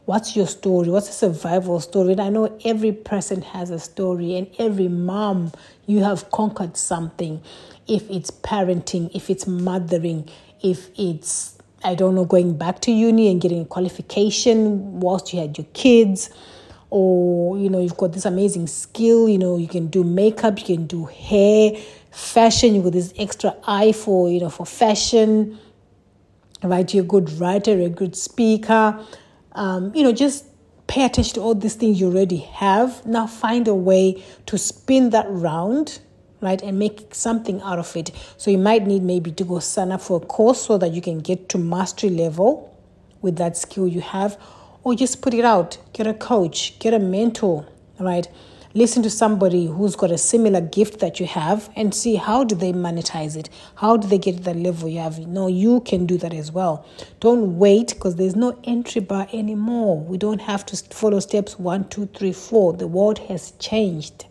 What's 0.05 0.37
your 0.37 0.47
story? 0.47 0.89
What's 0.89 1.09
a 1.09 1.13
survival 1.13 1.81
story? 1.81 2.13
And 2.13 2.21
I 2.21 2.29
know 2.29 2.59
every 2.65 2.93
person 2.93 3.43
has 3.43 3.71
a 3.71 3.79
story, 3.79 4.37
and 4.37 4.49
every 4.59 4.89
mom, 4.89 5.53
you 5.87 6.03
have 6.03 6.31
conquered 6.31 6.77
something. 6.77 7.43
If 7.87 8.11
it's 8.11 8.31
parenting, 8.31 9.11
if 9.15 9.31
it's 9.31 9.47
mothering, 9.47 10.29
if 10.63 10.89
it's, 10.99 11.57
I 11.83 11.95
don't 11.95 12.15
know, 12.15 12.25
going 12.25 12.57
back 12.57 12.81
to 12.83 12.93
uni 12.93 13.31
and 13.31 13.41
getting 13.41 13.63
a 13.63 13.65
qualification 13.67 15.01
whilst 15.01 15.33
you 15.33 15.41
had 15.41 15.57
your 15.59 15.67
kids 15.73 16.31
or 16.91 17.59
you 17.59 17.69
know 17.69 17.81
you've 17.81 17.97
got 17.97 18.13
this 18.13 18.25
amazing 18.25 18.69
skill 18.69 19.29
you 19.29 19.37
know 19.37 19.57
you 19.57 19.67
can 19.67 19.89
do 19.89 20.05
makeup 20.05 20.61
you 20.61 20.65
can 20.65 20.87
do 20.87 21.07
hair 21.07 21.73
fashion 22.13 22.73
you've 22.73 22.85
got 22.85 22.93
this 22.93 23.13
extra 23.19 23.53
eye 23.67 23.91
for 23.91 24.31
you 24.31 24.39
know 24.39 24.49
for 24.49 24.65
fashion 24.65 25.59
right 26.63 26.95
you're 26.95 27.03
a 27.03 27.07
good 27.07 27.29
writer 27.41 27.73
a 27.73 27.89
good 27.89 28.15
speaker 28.15 29.05
um, 29.55 29.93
you 29.95 30.03
know 30.03 30.13
just 30.13 30.47
pay 30.87 31.05
attention 31.05 31.35
to 31.35 31.41
all 31.41 31.55
these 31.55 31.75
things 31.75 32.01
you 32.01 32.07
already 32.07 32.39
have 32.39 33.05
now 33.07 33.27
find 33.27 33.67
a 33.69 33.75
way 33.75 34.23
to 34.47 34.59
spin 34.59 35.11
that 35.11 35.27
round 35.29 36.01
right 36.41 36.63
and 36.63 36.79
make 36.79 37.15
something 37.15 37.61
out 37.63 37.79
of 37.79 37.97
it 37.97 38.11
so 38.37 38.51
you 38.51 38.59
might 38.59 38.87
need 38.87 39.03
maybe 39.03 39.31
to 39.31 39.45
go 39.45 39.59
sign 39.59 39.91
up 39.91 40.01
for 40.01 40.23
a 40.23 40.27
course 40.27 40.67
so 40.67 40.77
that 40.77 40.93
you 40.93 41.01
can 41.01 41.19
get 41.19 41.49
to 41.49 41.57
mastery 41.57 42.11
level 42.11 42.71
with 43.23 43.37
that 43.37 43.57
skill 43.57 43.89
you 43.89 44.03
have 44.03 44.39
or 44.85 44.95
just 44.95 45.23
put 45.23 45.35
it 45.35 45.45
out. 45.45 45.79
Get 45.93 46.07
a 46.07 46.15
coach, 46.15 46.79
get 46.79 46.95
a 46.95 46.99
mentor, 46.99 47.67
right? 47.99 48.29
Listen 48.77 49.05
to 49.05 49.11
somebody 49.11 49.67
who's 49.67 49.95
got 49.95 50.11
a 50.11 50.19
similar 50.19 50.61
gift 50.61 50.99
that 50.99 51.21
you 51.21 51.27
have 51.27 51.71
and 51.77 51.95
see 51.95 52.17
how 52.17 52.43
do 52.43 52.57
they 52.57 52.73
monetize 52.73 53.37
it? 53.37 53.49
How 53.77 53.97
do 53.97 54.09
they 54.09 54.19
get 54.19 54.39
to 54.39 54.43
that 54.43 54.57
level 54.57 54.89
you 54.89 54.99
have? 54.99 55.21
No 55.21 55.47
you 55.47 55.81
can 55.83 56.07
do 56.07 56.19
that 56.19 56.35
as 56.35 56.51
well. 56.51 56.85
Don't 57.21 57.57
wait 57.57 57.95
because 57.95 58.17
there's 58.17 58.35
no 58.35 58.59
entry 58.65 59.01
bar 59.01 59.29
anymore. 59.33 60.01
We 60.01 60.19
don't 60.19 60.41
have 60.41 60.67
to 60.67 60.77
follow 60.93 61.21
steps 61.21 61.57
one 61.57 61.89
two 61.89 62.07
three 62.07 62.33
four. 62.33 62.73
The 62.73 62.89
world 62.89 63.21
has 63.21 63.53
changed. 63.61 64.27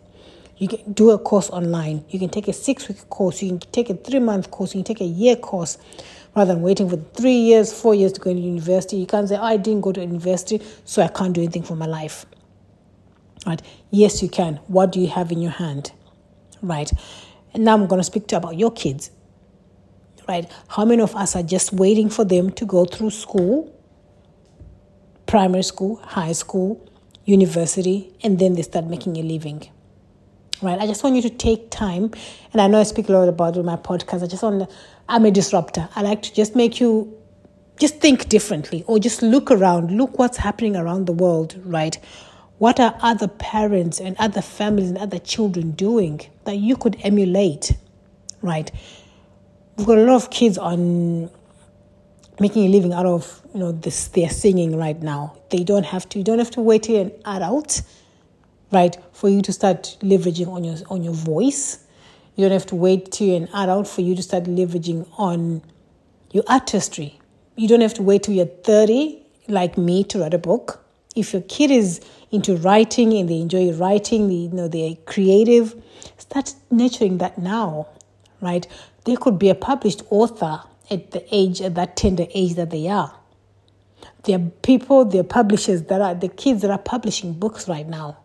You 0.58 0.68
can 0.68 0.92
do 0.92 1.10
a 1.10 1.18
course 1.18 1.48
online. 1.48 2.04
You 2.10 2.18
can 2.18 2.28
take 2.28 2.46
a 2.46 2.52
six 2.52 2.86
week 2.86 3.08
course. 3.08 3.42
You 3.42 3.48
can 3.58 3.60
take 3.72 3.88
a 3.88 3.94
three 3.94 4.20
month 4.20 4.50
course. 4.50 4.74
You 4.74 4.84
can 4.84 4.94
take 4.94 5.00
a 5.00 5.10
year 5.10 5.36
course. 5.36 5.78
Rather 6.36 6.52
than 6.52 6.62
waiting 6.62 6.90
for 6.90 6.96
three 6.96 7.36
years 7.36 7.72
four 7.72 7.94
years 7.94 8.12
to 8.12 8.20
go 8.20 8.34
to 8.34 8.40
university 8.40 8.96
you 8.96 9.06
can't 9.06 9.28
say 9.28 9.36
oh, 9.36 9.44
i 9.44 9.56
didn't 9.56 9.82
go 9.82 9.92
to 9.92 10.00
university 10.00 10.60
so 10.84 11.00
i 11.00 11.06
can't 11.06 11.32
do 11.32 11.40
anything 11.40 11.62
for 11.62 11.76
my 11.76 11.86
life 11.86 12.26
Right? 13.46 13.60
Yes, 13.90 14.22
you 14.22 14.28
can. 14.28 14.56
What 14.66 14.92
do 14.92 15.00
you 15.00 15.08
have 15.08 15.30
in 15.30 15.40
your 15.40 15.52
hand? 15.52 15.92
Right? 16.62 16.90
And 17.52 17.64
now 17.64 17.74
I'm 17.74 17.86
going 17.86 18.00
to 18.00 18.04
speak 18.04 18.26
to 18.28 18.36
about 18.36 18.56
your 18.58 18.70
kids. 18.70 19.10
Right? 20.26 20.50
How 20.68 20.84
many 20.84 21.02
of 21.02 21.14
us 21.14 21.36
are 21.36 21.42
just 21.42 21.72
waiting 21.72 22.08
for 22.08 22.24
them 22.24 22.50
to 22.52 22.64
go 22.64 22.84
through 22.86 23.10
school, 23.10 23.70
primary 25.26 25.62
school, 25.62 25.96
high 25.96 26.32
school, 26.32 26.88
university, 27.26 28.12
and 28.22 28.38
then 28.38 28.54
they 28.54 28.62
start 28.62 28.86
making 28.86 29.18
a 29.18 29.22
living? 29.22 29.68
Right? 30.62 30.80
I 30.80 30.86
just 30.86 31.04
want 31.04 31.16
you 31.16 31.22
to 31.22 31.30
take 31.30 31.70
time, 31.70 32.10
and 32.52 32.62
I 32.62 32.68
know 32.68 32.80
I 32.80 32.84
speak 32.84 33.10
a 33.10 33.12
lot 33.12 33.28
about 33.28 33.62
my 33.62 33.76
podcast. 33.76 34.22
I 34.22 34.26
just 34.26 34.42
want 34.42 34.60
to, 34.60 34.76
I'm 35.08 35.26
a 35.26 35.30
disruptor. 35.30 35.88
I 35.94 36.00
like 36.00 36.22
to 36.22 36.32
just 36.32 36.56
make 36.56 36.80
you 36.80 37.14
just 37.78 38.00
think 38.00 38.28
differently 38.28 38.84
or 38.86 38.98
just 38.98 39.20
look 39.20 39.50
around, 39.50 39.90
look 39.90 40.18
what's 40.18 40.38
happening 40.38 40.76
around 40.76 41.06
the 41.06 41.12
world, 41.12 41.60
right? 41.64 41.98
What 42.64 42.80
are 42.80 42.96
other 43.02 43.28
parents 43.28 44.00
and 44.00 44.16
other 44.18 44.40
families 44.40 44.88
and 44.88 44.96
other 44.96 45.18
children 45.18 45.72
doing 45.72 46.22
that 46.44 46.56
you 46.56 46.78
could 46.78 46.96
emulate? 47.02 47.76
Right? 48.40 48.72
We've 49.76 49.86
got 49.86 49.98
a 49.98 50.04
lot 50.04 50.14
of 50.14 50.30
kids 50.30 50.56
on 50.56 51.28
making 52.40 52.64
a 52.64 52.68
living 52.68 52.94
out 52.94 53.04
of 53.04 53.42
you 53.52 53.60
know 53.60 53.72
this 53.72 54.08
they're 54.08 54.30
singing 54.30 54.78
right 54.78 54.98
now. 55.02 55.36
They 55.50 55.62
don't 55.62 55.84
have 55.84 56.08
to 56.08 56.18
you 56.18 56.24
don't 56.24 56.38
have 56.38 56.52
to 56.52 56.62
wait 56.62 56.84
till 56.84 57.02
an 57.02 57.12
adult, 57.26 57.82
right, 58.72 58.96
for 59.12 59.28
you 59.28 59.42
to 59.42 59.52
start 59.52 59.98
leveraging 60.00 60.48
on 60.48 60.64
your 60.64 60.76
on 60.88 61.04
your 61.04 61.12
voice. 61.12 61.84
You 62.34 62.46
don't 62.46 62.52
have 62.52 62.66
to 62.68 62.76
wait 62.76 63.12
till 63.12 63.36
an 63.36 63.48
adult 63.52 63.88
for 63.88 64.00
you 64.00 64.16
to 64.16 64.22
start 64.22 64.44
leveraging 64.44 65.06
on 65.18 65.60
your 66.32 66.44
artistry. 66.48 67.20
You 67.56 67.68
don't 67.68 67.82
have 67.82 67.92
to 67.92 68.02
wait 68.02 68.22
till 68.22 68.34
you're 68.34 68.46
30, 68.46 69.22
like 69.48 69.76
me, 69.76 70.02
to 70.04 70.20
write 70.20 70.32
a 70.32 70.38
book 70.38 70.83
if 71.14 71.32
your 71.32 71.42
kid 71.42 71.70
is 71.70 72.00
into 72.30 72.56
writing 72.56 73.12
and 73.12 73.28
they 73.28 73.40
enjoy 73.40 73.72
writing, 73.72 74.28
they, 74.28 74.34
you 74.34 74.48
know, 74.50 74.68
they're 74.68 74.96
creative, 75.06 75.74
start 76.18 76.54
nurturing 76.70 77.18
that 77.18 77.38
now, 77.38 77.88
right? 78.40 78.66
They 79.04 79.16
could 79.16 79.38
be 79.38 79.48
a 79.48 79.54
published 79.54 80.02
author 80.10 80.62
at 80.90 81.12
the 81.12 81.24
age, 81.34 81.60
at 81.60 81.74
that 81.76 81.96
tender 81.96 82.26
age 82.34 82.54
that 82.54 82.70
they 82.70 82.88
are. 82.88 83.14
There 84.24 84.38
are 84.38 84.50
people, 84.62 85.04
there 85.04 85.20
are 85.20 85.24
publishers 85.24 85.84
that 85.84 86.00
are 86.00 86.14
the 86.14 86.28
kids 86.28 86.62
that 86.62 86.70
are 86.70 86.78
publishing 86.78 87.34
books 87.34 87.68
right 87.68 87.86
now. 87.86 88.18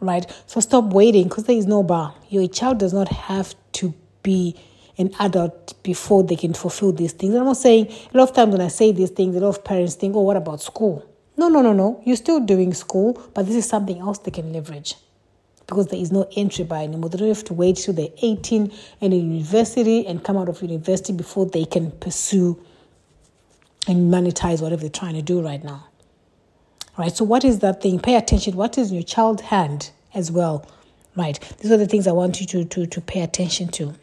Right? 0.00 0.30
So 0.46 0.60
stop 0.60 0.92
waiting 0.92 1.24
because 1.24 1.44
there 1.44 1.56
is 1.56 1.66
no 1.66 1.82
bar. 1.82 2.14
Your 2.28 2.46
child 2.48 2.78
does 2.78 2.92
not 2.92 3.08
have 3.08 3.54
to 3.72 3.94
be 4.22 4.54
an 4.98 5.12
adult 5.18 5.82
before 5.82 6.22
they 6.22 6.36
can 6.36 6.54
fulfill 6.54 6.92
these 6.92 7.12
things. 7.12 7.34
I'm 7.34 7.44
not 7.44 7.56
saying 7.56 7.86
a 8.12 8.16
lot 8.16 8.28
of 8.28 8.34
times 8.34 8.52
when 8.52 8.60
I 8.60 8.68
say 8.68 8.92
these 8.92 9.10
things, 9.10 9.36
a 9.36 9.40
lot 9.40 9.48
of 9.48 9.64
parents 9.64 9.94
think, 9.94 10.14
oh, 10.14 10.20
what 10.20 10.36
about 10.36 10.60
school? 10.60 11.04
No, 11.36 11.48
no, 11.48 11.60
no, 11.60 11.72
no. 11.72 12.02
You're 12.04 12.16
still 12.16 12.40
doing 12.40 12.72
school, 12.72 13.20
but 13.34 13.46
this 13.46 13.56
is 13.56 13.68
something 13.68 13.98
else 13.98 14.18
they 14.18 14.30
can 14.30 14.52
leverage 14.52 14.94
because 15.66 15.88
there 15.88 15.98
is 15.98 16.12
no 16.12 16.28
entry 16.36 16.64
bar 16.64 16.82
anymore. 16.82 17.10
They 17.10 17.18
don't 17.18 17.28
have 17.28 17.44
to 17.44 17.54
wait 17.54 17.76
till 17.76 17.94
they're 17.94 18.08
18 18.22 18.72
and 19.00 19.12
in 19.12 19.32
university 19.32 20.06
and 20.06 20.22
come 20.22 20.36
out 20.36 20.48
of 20.48 20.62
university 20.62 21.12
before 21.12 21.46
they 21.46 21.64
can 21.64 21.90
pursue 21.90 22.62
and 23.88 24.12
monetize 24.12 24.62
whatever 24.62 24.80
they're 24.80 24.90
trying 24.90 25.14
to 25.14 25.22
do 25.22 25.42
right 25.42 25.62
now. 25.62 25.86
Right? 26.96 27.14
So, 27.14 27.24
what 27.24 27.44
is 27.44 27.58
that 27.58 27.82
thing? 27.82 28.00
Pay 28.00 28.14
attention. 28.16 28.56
What 28.56 28.78
is 28.78 28.90
in 28.90 28.94
your 28.94 29.04
child's 29.04 29.42
hand 29.42 29.90
as 30.14 30.32
well? 30.32 30.66
Right? 31.14 31.38
These 31.60 31.70
are 31.70 31.76
the 31.76 31.86
things 31.86 32.06
I 32.06 32.12
want 32.12 32.40
you 32.40 32.46
to, 32.46 32.64
to, 32.64 32.86
to 32.86 33.00
pay 33.00 33.20
attention 33.20 33.68
to 33.68 33.94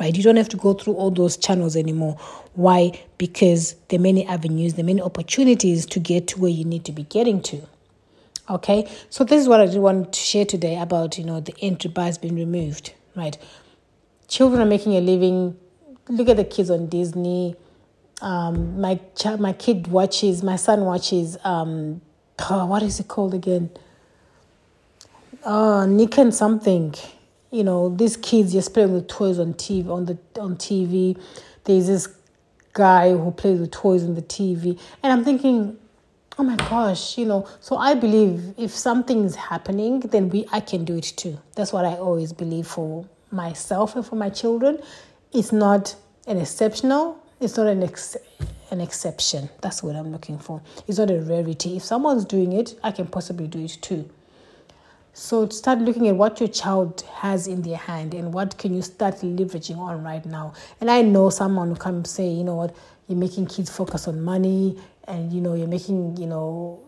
right? 0.00 0.16
You 0.16 0.22
don't 0.22 0.36
have 0.36 0.48
to 0.50 0.56
go 0.56 0.74
through 0.74 0.94
all 0.94 1.10
those 1.10 1.36
channels 1.36 1.76
anymore. 1.76 2.16
Why? 2.54 3.00
Because 3.18 3.74
there 3.88 3.98
are 3.98 4.02
many 4.02 4.26
avenues, 4.26 4.74
there 4.74 4.84
are 4.84 4.86
many 4.86 5.02
opportunities 5.02 5.86
to 5.86 6.00
get 6.00 6.28
to 6.28 6.40
where 6.40 6.50
you 6.50 6.64
need 6.64 6.84
to 6.86 6.92
be 6.92 7.04
getting 7.04 7.42
to. 7.42 7.62
Okay, 8.50 8.90
so 9.08 9.24
this 9.24 9.40
is 9.40 9.48
what 9.48 9.60
I 9.60 9.66
did 9.66 9.78
want 9.78 10.12
to 10.12 10.20
share 10.20 10.44
today 10.44 10.78
about 10.78 11.16
you 11.16 11.24
know 11.24 11.40
the 11.40 11.54
entry 11.60 11.90
bar 11.90 12.06
has 12.06 12.18
been 12.18 12.34
removed, 12.34 12.92
right? 13.14 13.38
Children 14.28 14.62
are 14.62 14.66
making 14.66 14.94
a 14.96 15.00
living. 15.00 15.56
Look 16.08 16.28
at 16.28 16.36
the 16.36 16.44
kids 16.44 16.68
on 16.68 16.88
Disney. 16.88 17.54
Um, 18.20 18.80
my 18.80 19.00
child, 19.14 19.40
my 19.40 19.52
kid 19.52 19.86
watches. 19.86 20.42
My 20.42 20.56
son 20.56 20.84
watches. 20.84 21.38
Um, 21.44 22.02
oh, 22.50 22.66
what 22.66 22.82
is 22.82 22.98
it 22.98 23.08
called 23.08 23.32
again? 23.32 23.70
Oh, 25.44 25.86
Nick 25.86 26.18
and 26.18 26.34
something 26.34 26.94
you 27.52 27.62
know 27.62 27.94
these 27.94 28.16
kids 28.16 28.52
just 28.52 28.74
playing 28.74 28.92
with 28.92 29.06
toys 29.06 29.38
on 29.38 29.54
TV 29.54 29.88
on 29.88 30.06
the 30.06 30.18
on 30.40 30.56
TV. 30.56 31.16
There's 31.64 31.86
this 31.86 32.08
guy 32.72 33.10
who 33.10 33.30
plays 33.30 33.60
with 33.60 33.70
toys 33.70 34.02
on 34.02 34.14
the 34.14 34.22
TV, 34.22 34.80
and 35.02 35.12
I'm 35.12 35.22
thinking, 35.22 35.78
oh 36.38 36.42
my 36.42 36.56
gosh, 36.56 37.18
you 37.18 37.26
know. 37.26 37.46
So 37.60 37.76
I 37.76 37.94
believe 37.94 38.54
if 38.56 38.70
something 38.72 39.24
is 39.24 39.36
happening, 39.36 40.00
then 40.00 40.30
we 40.30 40.46
I 40.50 40.60
can 40.60 40.84
do 40.84 40.96
it 40.96 41.12
too. 41.16 41.38
That's 41.54 41.72
what 41.72 41.84
I 41.84 41.94
always 41.94 42.32
believe 42.32 42.66
for 42.66 43.06
myself 43.30 43.94
and 43.94 44.04
for 44.04 44.16
my 44.16 44.30
children. 44.30 44.78
It's 45.32 45.52
not 45.52 45.94
an 46.26 46.38
exceptional. 46.38 47.22
It's 47.38 47.56
not 47.56 47.66
an 47.66 47.82
ex- 47.82 48.16
an 48.70 48.80
exception. 48.80 49.50
That's 49.60 49.82
what 49.82 49.94
I'm 49.94 50.10
looking 50.10 50.38
for. 50.38 50.62
It's 50.88 50.98
not 50.98 51.10
a 51.10 51.20
rarity. 51.20 51.76
If 51.76 51.84
someone's 51.84 52.24
doing 52.24 52.54
it, 52.54 52.78
I 52.82 52.92
can 52.92 53.06
possibly 53.06 53.46
do 53.46 53.58
it 53.60 53.76
too. 53.82 54.08
So 55.14 55.46
start 55.50 55.78
looking 55.80 56.08
at 56.08 56.16
what 56.16 56.40
your 56.40 56.48
child 56.48 57.02
has 57.16 57.46
in 57.46 57.60
their 57.60 57.76
hand 57.76 58.14
and 58.14 58.32
what 58.32 58.56
can 58.56 58.74
you 58.74 58.80
start 58.80 59.16
leveraging 59.16 59.76
on 59.76 60.02
right 60.02 60.24
now. 60.24 60.54
And 60.80 60.90
I 60.90 61.02
know 61.02 61.28
someone 61.28 61.68
who 61.68 61.76
come 61.76 62.04
say, 62.06 62.28
you 62.28 62.42
know 62.42 62.54
what, 62.54 62.74
you're 63.08 63.18
making 63.18 63.46
kids 63.46 63.70
focus 63.70 64.08
on 64.08 64.22
money 64.22 64.80
and 65.04 65.30
you 65.30 65.42
know 65.42 65.52
you're 65.52 65.68
making, 65.68 66.16
you 66.16 66.26
know, 66.26 66.80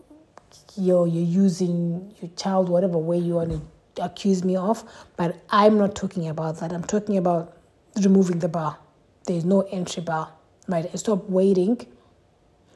you're 0.75 1.07
you're 1.07 1.23
using 1.23 2.15
your 2.19 2.31
child 2.31 2.67
whatever 2.67 2.97
way 2.97 3.17
you 3.17 3.35
want 3.35 3.51
to 3.51 4.03
accuse 4.03 4.43
me 4.43 4.55
of. 4.55 4.83
But 5.17 5.35
I'm 5.51 5.77
not 5.77 5.95
talking 5.95 6.27
about 6.27 6.59
that. 6.61 6.73
I'm 6.73 6.83
talking 6.83 7.17
about 7.17 7.55
removing 8.01 8.39
the 8.39 8.47
bar. 8.47 8.77
There's 9.25 9.45
no 9.45 9.61
entry 9.71 10.01
bar. 10.01 10.31
Right? 10.67 10.89
Stop 10.97 11.29
waiting 11.29 11.85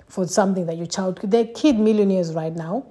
for 0.08 0.28
something 0.28 0.68
that 0.68 0.78
your 0.78 0.86
child 0.86 1.20
they're 1.24 1.48
kid 1.48 1.80
millionaires 1.80 2.34
right 2.36 2.54
now. 2.56 2.86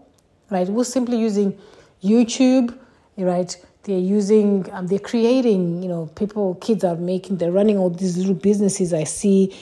Right? 0.50 0.67
We're 0.67 0.83
simply 0.85 1.19
using 1.19 1.57
YouTube, 2.02 2.76
right? 3.17 3.57
They're 3.85 3.99
using, 3.99 4.69
um, 4.73 4.87
they're 4.87 4.99
creating, 4.99 5.83
you 5.83 5.88
know, 5.88 6.07
people, 6.14 6.57
kids 6.57 6.85
are 6.85 6.97
making, 6.97 7.38
they're 7.38 7.52
running 7.52 7.78
all 7.78 7.90
these 7.90 8.17
little 8.19 8.35
businesses. 8.35 8.93
I 8.93 9.05
see 9.05 9.55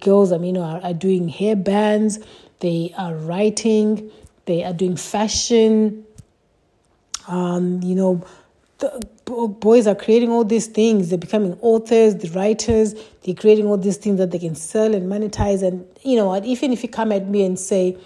girls, 0.00 0.32
I 0.32 0.38
mean, 0.38 0.56
are, 0.56 0.80
are 0.82 0.92
doing 0.92 1.28
hair 1.28 1.56
bands, 1.56 2.18
they 2.60 2.92
are 2.98 3.14
writing, 3.14 4.10
they 4.44 4.64
are 4.64 4.74
doing 4.74 4.96
fashion, 4.96 6.04
um, 7.28 7.82
you 7.82 7.94
know, 7.94 8.24
the 8.78 9.06
boys 9.60 9.86
are 9.86 9.94
creating 9.94 10.30
all 10.30 10.44
these 10.44 10.66
things. 10.66 11.10
They're 11.10 11.18
becoming 11.18 11.56
authors, 11.60 12.16
the 12.16 12.28
writers. 12.30 12.94
They're 13.22 13.34
creating 13.34 13.66
all 13.66 13.76
these 13.76 13.98
things 13.98 14.18
that 14.18 14.30
they 14.30 14.38
can 14.38 14.54
sell 14.54 14.94
and 14.94 15.10
monetize. 15.10 15.62
And 15.62 15.86
you 16.02 16.16
know, 16.16 16.42
even 16.42 16.72
if 16.72 16.82
you 16.82 16.88
come 16.88 17.12
at 17.12 17.28
me 17.28 17.44
and 17.44 17.58
say, 17.58 17.96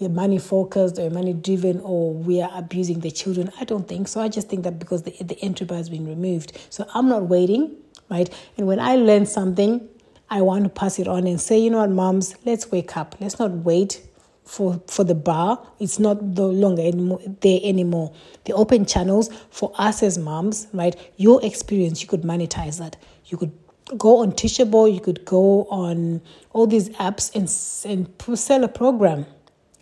you're 0.00 0.10
money 0.10 0.38
focused 0.38 0.98
or 0.98 1.10
money 1.10 1.34
driven 1.34 1.78
or 1.80 2.14
we 2.14 2.40
are 2.40 2.50
abusing 2.54 3.00
the 3.00 3.10
children. 3.10 3.52
I 3.60 3.64
don't 3.64 3.86
think 3.86 4.08
so. 4.08 4.20
I 4.22 4.28
just 4.28 4.48
think 4.48 4.64
that 4.64 4.78
because 4.78 5.02
the, 5.02 5.10
the 5.22 5.38
entry 5.42 5.66
bar 5.66 5.76
has 5.76 5.90
been 5.90 6.06
removed. 6.08 6.58
So 6.70 6.88
I'm 6.94 7.06
not 7.06 7.24
waiting, 7.24 7.76
right? 8.08 8.28
And 8.56 8.66
when 8.66 8.80
I 8.80 8.96
learn 8.96 9.26
something, 9.26 9.86
I 10.30 10.40
want 10.40 10.64
to 10.64 10.70
pass 10.70 10.98
it 10.98 11.06
on 11.06 11.26
and 11.26 11.38
say, 11.38 11.58
you 11.58 11.68
know 11.68 11.78
what, 11.78 11.90
moms, 11.90 12.34
let's 12.46 12.70
wake 12.70 12.96
up. 12.96 13.14
Let's 13.20 13.38
not 13.38 13.50
wait 13.50 14.02
for 14.44 14.82
for 14.86 15.04
the 15.04 15.14
bar. 15.14 15.64
It's 15.78 15.98
not 15.98 16.22
no 16.22 16.48
longer 16.48 16.80
anymore, 16.80 17.20
there 17.40 17.60
anymore. 17.62 18.14
The 18.44 18.54
open 18.54 18.86
channels 18.86 19.28
for 19.50 19.70
us 19.76 20.02
as 20.02 20.16
moms, 20.16 20.66
right? 20.72 20.96
Your 21.18 21.44
experience, 21.44 22.00
you 22.00 22.08
could 22.08 22.22
monetize 22.22 22.78
that. 22.78 22.96
You 23.26 23.36
could 23.36 23.52
go 23.98 24.18
on 24.18 24.32
Teachable. 24.32 24.88
You 24.88 25.00
could 25.00 25.26
go 25.26 25.64
on 25.64 26.22
all 26.52 26.66
these 26.66 26.88
apps 26.90 27.34
and 27.34 27.50
and 27.84 28.38
sell 28.38 28.64
a 28.64 28.68
program 28.68 29.26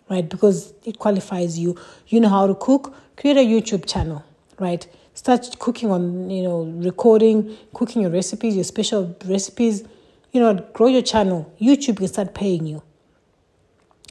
right? 0.09 0.27
Because 0.27 0.73
it 0.85 0.99
qualifies 0.99 1.57
you. 1.57 1.77
You 2.07 2.19
know 2.19 2.29
how 2.29 2.47
to 2.47 2.55
cook, 2.55 2.95
create 3.17 3.37
a 3.37 3.45
YouTube 3.45 3.85
channel, 3.85 4.23
right? 4.59 4.87
Start 5.13 5.57
cooking 5.59 5.91
on, 5.91 6.29
you 6.29 6.43
know, 6.43 6.63
recording, 6.63 7.57
cooking 7.73 8.01
your 8.01 8.11
recipes, 8.11 8.55
your 8.55 8.63
special 8.63 9.15
recipes, 9.25 9.83
you 10.31 10.39
know, 10.39 10.53
grow 10.73 10.87
your 10.87 11.01
channel. 11.01 11.53
YouTube 11.59 11.97
can 11.97 12.07
start 12.07 12.33
paying 12.33 12.65
you, 12.65 12.81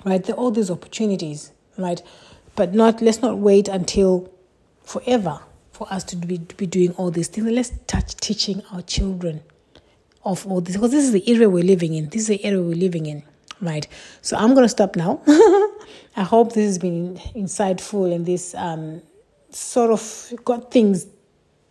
right? 0.05 0.23
There 0.23 0.35
are 0.35 0.39
all 0.39 0.51
these 0.51 0.71
opportunities, 0.71 1.53
right? 1.77 2.03
but 2.59 2.75
not 2.75 3.01
let's 3.01 3.23
not 3.23 3.39
wait 3.39 3.69
until 3.69 4.29
forever 4.83 5.39
for 5.71 5.87
us 5.93 6.03
to 6.03 6.17
be, 6.17 6.39
to 6.39 6.57
be 6.57 6.67
doing 6.67 6.91
all 6.95 7.09
these 7.09 7.29
things. 7.29 7.47
Let's 7.47 7.69
start 7.69 8.17
teaching 8.21 8.65
our 8.73 8.83
children 8.83 9.43
of 10.25 10.45
all 10.45 10.61
this 10.61 10.75
because 10.75 10.91
this 10.91 11.05
is 11.05 11.13
the 11.13 11.31
era 11.31 11.49
we're 11.49 11.63
living 11.63 11.95
in. 11.95 12.09
This 12.09 12.23
is 12.23 12.27
the 12.27 12.45
era 12.45 12.61
we're 12.61 12.75
living 12.75 13.07
in, 13.07 13.23
right? 13.61 13.87
So 14.23 14.37
I'm 14.37 14.55
gonna 14.55 14.69
stop 14.69 14.97
now. 14.97 15.21
I 16.17 16.25
hope 16.25 16.53
this 16.53 16.67
has 16.67 16.79
been 16.79 17.17
insightful 17.35 18.13
and 18.13 18.27
this 18.27 18.55
um, 18.55 19.03
sort 19.51 19.91
of 19.91 20.33
got 20.45 20.71
things 20.71 21.07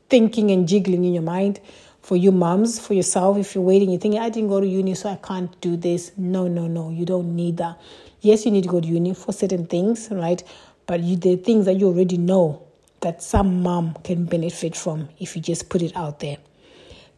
thinking 0.09 0.51
and 0.51 0.67
jiggling 0.67 1.03
in 1.03 1.13
your 1.13 1.23
mind 1.23 1.59
for 2.01 2.15
you 2.15 2.31
moms, 2.31 2.79
for 2.79 2.93
yourself. 2.93 3.37
If 3.37 3.53
you're 3.53 3.63
waiting, 3.63 3.89
you're 3.89 3.99
thinking, 3.99 4.21
I 4.21 4.29
didn't 4.29 4.47
go 4.47 4.61
to 4.61 4.67
uni, 4.67 4.95
so 4.95 5.09
I 5.09 5.17
can't 5.17 5.59
do 5.59 5.75
this. 5.75 6.13
No, 6.15 6.47
no, 6.47 6.65
no, 6.65 6.89
you 6.89 7.05
don't 7.05 7.35
need 7.35 7.57
that. 7.57 7.77
Yes, 8.21 8.45
you 8.45 8.51
need 8.51 8.63
to 8.63 8.69
go 8.69 8.79
to 8.79 8.87
uni 8.87 9.13
for 9.13 9.33
certain 9.33 9.65
things, 9.67 10.07
right? 10.09 10.41
But 10.85 11.01
you, 11.01 11.17
the 11.17 11.35
things 11.35 11.65
that 11.65 11.73
you 11.73 11.87
already 11.87 12.17
know 12.17 12.63
that 13.01 13.21
some 13.21 13.61
mom 13.61 13.95
can 14.05 14.25
benefit 14.25 14.75
from 14.75 15.09
if 15.19 15.35
you 15.35 15.41
just 15.41 15.69
put 15.69 15.81
it 15.81 15.95
out 15.97 16.19
there. 16.19 16.37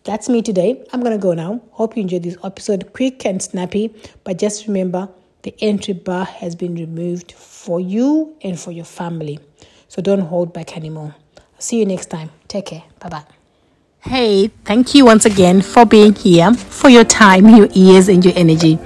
That's 0.10 0.28
me 0.28 0.42
today. 0.42 0.84
I'm 0.92 1.02
going 1.02 1.16
to 1.16 1.22
go 1.22 1.36
now. 1.36 1.62
Hope 1.70 1.96
you 1.96 2.02
enjoyed 2.02 2.24
this 2.24 2.36
episode. 2.44 2.94
Quick 2.94 3.28
and 3.28 3.40
snappy, 3.40 3.94
but 4.24 4.40
just 4.40 4.66
remember 4.66 5.08
the 5.44 5.54
entry 5.60 5.94
bar 5.94 6.26
has 6.26 6.56
been 6.56 6.74
removed 6.74 7.34
for 7.34 7.80
you 7.80 8.36
and 8.42 8.60
for 8.60 8.72
your 8.72 8.86
family. 8.86 9.38
So 9.88 10.02
don't 10.02 10.22
hold 10.22 10.52
back 10.52 10.76
anymore. 10.76 11.14
See 11.60 11.78
you 11.78 11.86
next 11.86 12.08
time. 12.08 12.32
Take 12.48 12.66
care. 12.66 12.82
Bye 13.00 13.10
bye. 13.10 13.24
Hey, 14.00 14.48
thank 14.66 14.96
you 14.96 15.06
once 15.06 15.28
again 15.28 15.62
for 15.62 15.86
being 15.86 16.16
here, 16.16 16.56
for 16.56 16.90
your 16.90 17.04
time, 17.04 17.48
your 17.48 17.68
ears, 17.76 18.08
and 18.10 18.26
your 18.26 18.34
energy. 18.36 18.80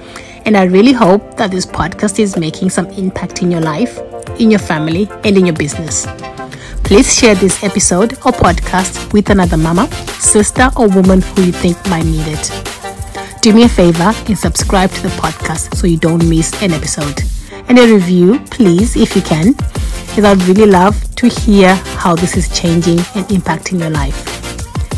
And 0.44 0.58
I 0.58 0.64
really 0.64 0.92
hope 0.92 1.38
that 1.38 1.50
this 1.50 1.64
podcast 1.64 2.18
is 2.18 2.36
making 2.36 2.68
some 2.68 2.88
impact 2.88 3.40
in 3.40 3.50
your 3.50 3.62
life, 3.62 3.98
in 4.38 4.50
your 4.50 4.60
family, 4.60 5.08
and 5.24 5.38
in 5.38 5.46
your 5.46 5.56
business. 5.56 6.06
Please 6.94 7.12
share 7.12 7.34
this 7.34 7.64
episode 7.64 8.12
or 8.18 8.30
podcast 8.30 9.12
with 9.12 9.30
another 9.30 9.56
mama, 9.56 9.90
sister, 10.20 10.70
or 10.76 10.86
woman 10.90 11.22
who 11.22 11.42
you 11.42 11.50
think 11.50 11.76
might 11.88 12.04
need 12.04 12.24
it. 12.28 13.42
Do 13.42 13.52
me 13.52 13.64
a 13.64 13.68
favor 13.68 14.12
and 14.28 14.38
subscribe 14.38 14.92
to 14.92 15.02
the 15.02 15.08
podcast 15.08 15.74
so 15.74 15.88
you 15.88 15.96
don't 15.96 16.24
miss 16.28 16.52
an 16.62 16.70
episode. 16.70 17.22
And 17.68 17.80
a 17.80 17.92
review, 17.92 18.38
please, 18.48 18.94
if 18.94 19.16
you 19.16 19.22
can, 19.22 19.54
because 19.54 20.24
I'd 20.24 20.40
really 20.44 20.70
love 20.70 20.94
to 21.16 21.26
hear 21.26 21.74
how 21.98 22.14
this 22.14 22.36
is 22.36 22.48
changing 22.56 23.00
and 23.16 23.26
impacting 23.26 23.80
your 23.80 23.90
life. 23.90 24.16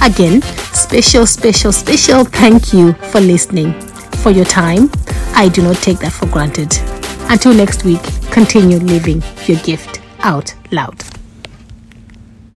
Again, 0.02 0.42
special, 0.74 1.24
special, 1.24 1.72
special 1.72 2.24
thank 2.24 2.74
you 2.74 2.92
for 3.10 3.22
listening, 3.22 3.72
for 4.20 4.30
your 4.30 4.44
time. 4.44 4.90
I 5.32 5.48
do 5.48 5.62
not 5.62 5.76
take 5.76 6.00
that 6.00 6.12
for 6.12 6.26
granted. 6.26 6.76
Until 7.30 7.54
next 7.54 7.84
week, 7.84 8.02
continue 8.30 8.80
living 8.80 9.22
your 9.46 9.58
gift 9.60 10.02
out 10.20 10.54
loud. 10.70 11.02